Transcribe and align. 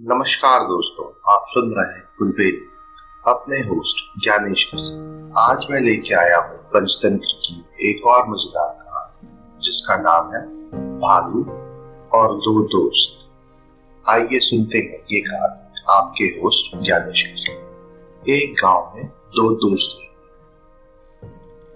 नमस्कार 0.00 0.62
दोस्तों, 0.62 1.04
आप 1.32 1.44
सुन 1.48 1.72
रहे 1.76 1.94
हैं 1.94 2.02
कुलबेरी, 2.18 2.60
अपने 3.28 3.56
होस्ट 3.58 4.02
ज्ञानेश 4.24 4.64
आज 5.38 5.66
मैं 5.70 5.80
लेके 5.80 6.14
आया 6.14 6.36
हूँ 6.38 6.58
पंचतंत्र 6.74 7.32
की 7.44 7.54
एक 7.88 8.06
और 8.06 8.28
मज़ेदार 8.28 8.68
कहानी, 8.74 9.28
जिसका 9.62 9.96
नाम 9.96 10.30
है 10.34 10.42
भालू 10.98 11.42
और 12.18 12.36
दो 12.36 12.62
दोस्त। 12.66 13.26
आइए 14.08 14.40
सुनते 14.40 14.78
हैं 14.78 15.00
ये 15.12 15.20
कहानी, 15.20 15.82
आपके 15.90 16.24
होस्ट 16.24 16.76
ज्ञानेश 16.84 17.24
एक 18.30 18.54
गाँव 18.62 18.92
में 18.96 19.06
दो 19.08 19.50
दोस्त 19.56 19.98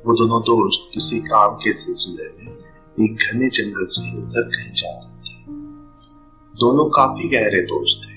वो 0.06 0.14
दोनों 0.14 0.40
दोस्त 0.42 0.88
किसी 0.94 1.20
काम 1.24 1.56
के 1.56 1.72
सिलसिले 1.72 2.30
में 2.30 2.52
एक 2.98 3.26
घने 3.26 3.48
जंगल 3.50 3.86
से 3.90 4.08
होकर 4.10 4.48
कहीं 4.48 4.72
जा 4.74 4.98
रहे 4.98 5.10
थे। 5.18 5.36
दोनों 6.54 6.88
काफ़ी 6.90 7.28
गहरे 7.28 7.62
दोस्त 7.66 8.08
थे। 8.08 8.11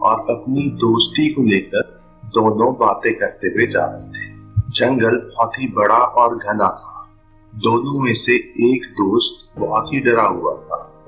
और 0.00 0.20
अपनी 0.20 0.70
दोस्ती 0.70 1.32
को 1.32 1.42
लेकर 1.42 2.02
दोनों 2.24 2.74
बातें 2.74 3.14
करते 3.14 3.46
हुए 3.46 3.66
जा 3.66 3.86
रहे 3.86 4.08
थे। 4.08 4.32
जंगल 4.70 5.16
बहुत 5.16 5.52
ही 5.60 5.68
बड़ा 5.68 5.96
और 5.96 6.36
घना 6.36 6.68
था। 6.68 7.08
दोनों 7.54 8.04
में 8.04 8.14
से 8.14 8.32
एक 8.74 8.92
दोस्त 8.92 9.60
बहुत 9.60 9.94
ही 9.94 10.00
डरा 10.00 10.22
हुआ 10.22 10.54
था। 10.54 11.04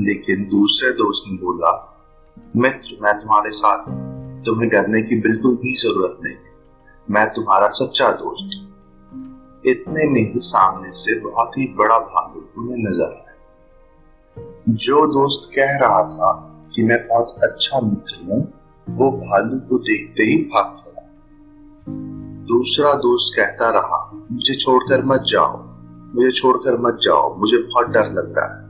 लेकिन 0.00 0.44
दूसरे 0.44 0.90
दोस्त 0.90 1.24
ने 1.28 1.36
बोला, 1.36 1.88
मित्र, 2.56 2.98
मैं 3.02 3.14
तुम्हारे 3.14 3.50
साथ 3.50 3.78
तुम्हें 4.44 4.68
डरने 4.70 5.02
की 5.02 5.20
बिल्कुल 5.20 5.56
भी 5.56 5.76
ज़रूरत 5.76 6.18
नहीं। 6.22 6.36
मैं 7.10 7.28
तुम्हारा 7.30 7.68
सच्चा 7.68 8.12
दोस्त 8.12 8.68
इतने 9.66 10.04
में 10.04 10.20
ही 10.20 10.40
सामने 10.40 10.92
से 10.92 11.20
बहुत 11.20 11.58
ही 11.58 11.74
बड़ा 11.74 11.98
भालू 11.98 12.62
उन्हें 12.62 12.76
नज़र 12.78 13.14
आया। 13.14 13.32
जो 14.68 15.06
दोस्त 15.06 15.50
कह 15.56 15.66
रहा 15.66 16.02
था 16.02 16.51
कि 16.74 16.82
मैं 16.82 17.08
बहुत 17.08 17.40
अच्छा 17.42 17.80
मित्र 17.80 18.24
हूँ, 18.24 18.40
वो 18.86 19.10
भालू 19.12 19.58
को 19.60 19.78
देखते 19.78 20.22
ही 20.22 20.36
भाग 20.44 20.64
पड़ा। 20.64 21.02
दूसरा 22.44 22.94
दोस्त 22.94 23.36
कहता 23.36 23.70
रहा, 23.70 24.10
मुझे 24.32 24.54
छोड़कर 24.54 25.04
मत 25.04 25.24
जाओ, 25.28 25.56
मुझे 26.14 26.30
छोड़कर 26.30 26.78
मत 26.78 26.98
जाओ, 27.02 27.36
मुझे 27.38 27.58
बहुत 27.58 27.86
डर 27.86 28.10
लग 28.12 28.34
रहा 28.38 28.46
है। 28.54 28.60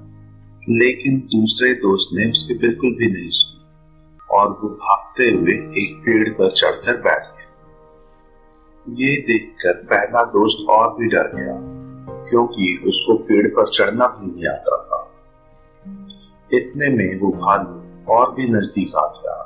लेकिन 0.70 1.18
दूसरे 1.20 1.72
दोस्त 1.74 2.10
ने 2.12 2.30
उसके 2.30 2.54
बिल्कुल 2.58 2.90
भी 2.90 3.12
नहीं 3.12 3.30
सुना, 3.30 4.36
और 4.36 4.48
वो 4.48 4.68
भागते 4.68 5.30
हुए 5.30 5.52
एक 5.52 6.02
पेड़ 6.06 6.28
पर 6.30 6.52
चढ़कर 6.52 7.00
बैठ 7.00 7.22
गया। 7.22 7.50
ये 8.86 9.16
देखकर 9.20 9.72
पहला 9.72 10.24
दोस्त 10.24 10.66
और 10.68 10.88
भी 10.94 11.06
डर 11.06 11.30
गया, 11.34 11.56
क्योंकि 12.30 12.84
उसको 12.86 13.16
पेड़ 13.24 13.46
पर 13.46 13.68
चढ़ना 13.68 14.06
भी 14.06 14.32
नहीं 14.32 14.46
आता 14.46 14.76
था। 14.82 15.00
इतने 16.52 16.88
में 16.88 17.20
वो 17.20 17.30
भालू 17.32 17.81
और 18.08 18.32
भी 18.34 18.48
नज़दीक 18.48 18.96
आ 18.96 19.06
गया। 19.06 19.38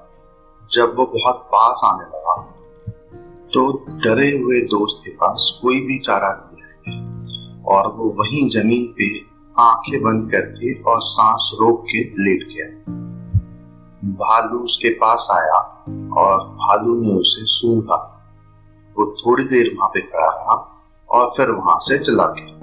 जब 0.71 0.93
वो 0.97 1.05
बहुत 1.07 1.43
पास 1.47 1.81
आने 1.85 2.05
लगा 2.05 2.35
तो 3.55 3.63
डरे 4.05 4.31
हुए 4.39 4.61
दोस्त 4.61 5.03
के 5.05 5.11
पास 5.11 5.59
कोई 5.63 5.81
भी 5.81 5.99
चारा 5.99 6.29
नहीं 6.31 6.63
रह 6.63 6.73
गया 6.87 7.75
और 7.75 7.93
वो 7.93 8.09
वहीं 8.11 8.49
ज़मीन 8.51 8.87
पे 8.93 9.09
आँखें 9.63 10.01
बंद 10.03 10.31
करके 10.33 10.73
और 10.83 11.01
सांस 11.03 11.51
रोक 11.55 11.85
के 11.85 12.03
लेट 12.25 12.49
गया। 12.49 12.67
भालू 14.15 14.59
उसके 14.59 14.91
पास 14.95 15.29
आया 15.31 15.61
और 16.17 16.45
भालू 16.57 16.97
ने 17.03 17.15
उसे 17.21 17.45
सूंघा। 17.45 18.03
वो 18.97 19.07
थोड़ी 19.21 19.45
देर 19.45 19.75
वहाँ 19.79 19.89
पे 19.89 20.01
खड़ा 20.01 20.27
रहा 20.27 20.57
और 21.09 21.31
फिर 21.37 21.51
वहाँ 21.51 21.79
से 21.81 21.99
चला 21.99 22.27
गया। 22.27 22.55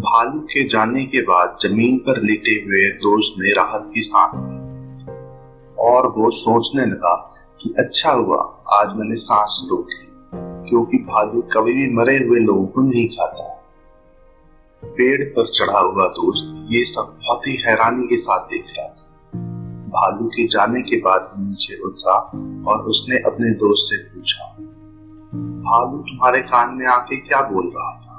भालू 0.00 0.40
के 0.40 0.68
जाने 0.68 1.04
के 1.04 1.22
बाद 1.22 1.56
ज़मीन 1.62 1.98
पर 1.98 2.20
लेटे 2.22 2.54
हुए 2.60 2.90
दोस्त 2.98 3.40
ने 3.40 3.52
राहत 3.52 3.90
की 3.94 4.00
सांस 4.00 4.38
ली। 4.38 4.61
और 5.78 6.06
वो 6.16 6.30
सोचने 6.30 6.84
लगा 6.86 7.14
कि 7.60 7.74
अच्छा 7.78 8.12
हुआ, 8.12 8.36
आज 8.72 8.96
मैंने 8.96 9.16
सांस 9.16 9.66
रोक 9.70 9.86
ली, 9.90 10.10
क्योंकि 10.70 10.98
भालू 10.98 11.42
कभी 11.52 11.74
भी 11.74 11.94
मरे 11.94 12.16
हुए 12.18 12.38
लोगों 12.38 12.66
को 12.66 12.82
नहीं 12.82 13.06
खाता। 13.08 13.48
पेड़ 14.82 15.22
पर 15.24 15.48
चढ़ा 15.48 15.78
हुआ 15.78 16.06
दोस्त 16.08 16.72
ये 16.72 16.84
सब 16.84 17.16
बहुत 17.18 17.46
ही 17.48 17.56
हैरानी 17.56 18.06
के 18.06 18.16
साथ 18.16 18.46
देख 18.46 18.64
रहा 18.78 18.88
था। 18.88 19.40
भालू 19.88 20.26
के 20.26 20.46
जाने 20.46 20.82
के 20.82 20.96
बाद 20.96 21.30
नीचे 21.38 21.80
उतरा 21.82 22.14
और 22.68 22.84
उसने 22.84 23.16
अपने 23.16 23.50
दोस्त 23.50 23.92
से 23.92 24.02
पूछा, 24.04 24.44
भालू, 25.62 25.98
तुम्हारे 25.98 26.40
कान 26.40 26.74
में 26.74 26.86
आके 26.86 27.16
क्या 27.16 27.40
बोल 27.40 27.72
रहा 27.76 27.92
था? 27.96 28.18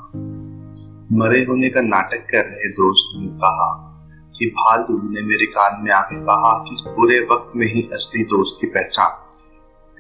मरे 1.12 1.40
होने 1.44 1.70
का 1.70 1.82
नाटक 1.82 2.28
कर 2.32 2.46
रहे 2.46 2.70
दोस्त 2.70 3.20
ने 3.22 3.28
कहा 3.28 3.93
कि 4.38 4.46
भालू 4.46 4.98
ने 4.98 5.22
मेरे 5.22 5.46
कान 5.46 5.84
में 5.84 5.92
आके 5.92 6.16
कहा 6.16 6.64
कि 6.64 6.84
बुरे 6.90 7.20
वक्त 7.20 7.52
में 7.56 7.68
ही 7.68 7.82
असली 7.94 8.24
दोस्त 8.24 8.58
की 8.62 8.68
पहचान। 8.68 9.20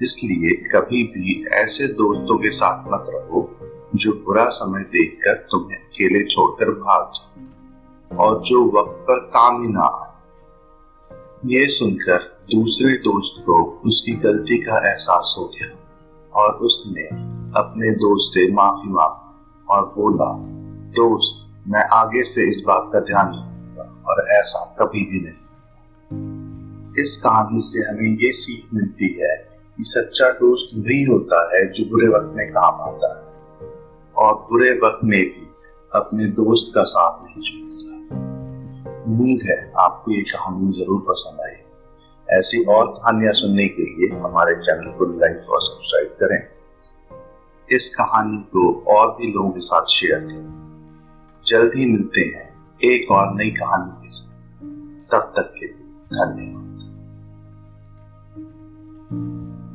इसलिए 0.03 0.69
कभी 0.69 1.03
भी 1.03 1.45
ऐसे 1.47 1.87
दोस्तों 1.87 2.37
के 2.37 2.49
साथ 2.49 2.83
मत 2.87 3.03
रहो, 3.09 3.59
जो 3.95 4.11
बुरा 4.11 4.45
समय 4.49 4.83
देखकर 4.83 5.33
तुम्हें 5.33 5.77
अकेले 5.77 6.25
छोड़कर 6.25 6.71
भाग 6.71 7.11
जाए 7.15 7.47
और 8.17 8.41
जो 8.41 8.65
वक्त 8.65 9.01
पर 9.01 9.19
काम 9.19 9.61
ही 9.61 9.67
ना 9.67 9.81
आए। 9.81 10.13
ये 11.45 11.67
सुनकर 11.67 12.17
दूसरे 12.55 12.93
दोस्त 12.93 13.43
को 13.45 13.81
उसकी 13.85 14.11
गलती 14.11 14.57
का 14.57 14.91
एहसास 14.91 15.35
हो 15.37 15.45
गया 15.45 15.77
और 16.33 16.53
उसने 16.53 17.03
अपने 17.59 17.91
दोस्त 17.91 18.33
से 18.33 18.53
माफ़ी 18.53 18.89
मांगी 18.89 19.65
और 19.69 19.85
बोला, 19.85 20.33
दोस्त, 20.89 21.49
मैं 21.67 21.89
आगे 21.93 22.23
से 22.23 22.49
इस 22.51 22.63
बात 22.67 22.89
का 22.93 22.99
ध्यान 22.99 23.52
और 24.07 24.27
ऐसा 24.31 24.75
कभी 24.79 25.03
भी 25.03 25.19
नहीं। 25.19 25.41
इस 27.01 27.21
कहानी 27.23 27.61
से 27.61 27.79
हमें 27.79 28.17
ये 28.17 28.31
सीख 28.31 28.73
मिलती 28.73 29.13
है 29.13 29.35
कि 29.77 29.83
सच्चा 29.83 30.31
दोस्त 30.31 30.75
वही 30.77 31.03
होता 31.03 31.55
है 31.55 31.73
जो 31.73 31.89
बुरे 31.89 32.07
वक्त 32.07 32.35
में 32.35 32.49
काम 32.49 32.81
आता 32.81 33.17
है। 33.17 33.23
और 34.15 34.33
बुरे 34.33 34.71
वक्त 34.71 34.99
में 35.03 35.19
भी 35.19 35.47
अपने 35.95 36.25
दोस्त 36.25 36.71
का 36.75 36.83
साथ 36.83 37.23
नहीं 37.23 37.41
छोड़ता। 37.41 38.15
उम्मीद 39.03 39.39
है 39.43 39.73
आपको 39.77 40.11
ये 40.11 40.21
कहानी 40.21 40.71
ज़रूर 40.71 41.01
पसंद 41.01 41.41
आई। 41.41 42.37
ऐसी 42.37 42.65
और 42.65 42.87
कहानियाँ 42.87 43.33
सुनने 43.33 43.67
के 43.67 43.83
लिए 43.83 44.19
हमारे 44.19 44.55
चैनल 44.55 44.91
को 44.91 45.05
लाइक 45.05 45.49
और 45.49 45.61
सब्सक्राइब 45.61 46.07
करें। 46.07 46.47
इस 47.75 47.95
कहानी 47.95 48.37
को 48.37 48.83
और 48.87 49.07
भी 49.07 49.33
लोगों 49.33 49.49
के 49.49 49.59
साथ 49.59 49.85
शेयर 49.85 50.19
करें। 50.19 50.63
जल्द 51.45 51.71
ही 51.75 51.91
मिलते 51.91 52.21
हैं 52.21 52.52
एक 52.83 53.11
और 53.11 53.35
नई 53.35 53.51
कहानी 53.51 54.01
के 54.01 54.09
साथ। 54.09 54.33
तब 55.11 55.33
तक 55.35 55.53
के 55.59 55.65
लिए 55.65 55.87
धन्यवाद। 56.13 56.53